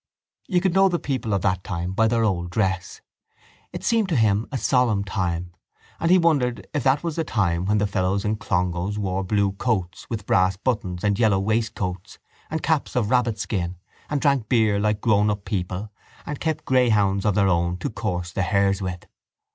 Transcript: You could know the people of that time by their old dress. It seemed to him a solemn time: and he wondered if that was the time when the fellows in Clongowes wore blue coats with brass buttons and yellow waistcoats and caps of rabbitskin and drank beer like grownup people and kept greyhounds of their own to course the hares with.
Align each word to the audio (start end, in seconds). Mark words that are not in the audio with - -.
You 0.47 0.61
could 0.61 0.73
know 0.73 0.89
the 0.89 0.97
people 0.97 1.31
of 1.31 1.43
that 1.43 1.63
time 1.63 1.91
by 1.93 2.07
their 2.07 2.23
old 2.23 2.49
dress. 2.49 3.01
It 3.71 3.83
seemed 3.83 4.09
to 4.09 4.15
him 4.15 4.47
a 4.51 4.57
solemn 4.57 5.03
time: 5.03 5.53
and 5.99 6.09
he 6.09 6.17
wondered 6.17 6.65
if 6.73 6.81
that 6.85 7.03
was 7.03 7.17
the 7.17 7.23
time 7.23 7.67
when 7.67 7.77
the 7.77 7.85
fellows 7.85 8.25
in 8.25 8.37
Clongowes 8.37 8.97
wore 8.97 9.23
blue 9.23 9.51
coats 9.51 10.09
with 10.09 10.25
brass 10.25 10.57
buttons 10.57 11.03
and 11.03 11.19
yellow 11.19 11.37
waistcoats 11.39 12.17
and 12.49 12.63
caps 12.63 12.95
of 12.95 13.11
rabbitskin 13.11 13.75
and 14.09 14.21
drank 14.21 14.49
beer 14.49 14.79
like 14.79 15.01
grownup 15.01 15.45
people 15.45 15.91
and 16.25 16.39
kept 16.39 16.65
greyhounds 16.65 17.23
of 17.23 17.35
their 17.35 17.47
own 17.47 17.77
to 17.77 17.91
course 17.91 18.31
the 18.31 18.41
hares 18.41 18.81
with. 18.81 19.05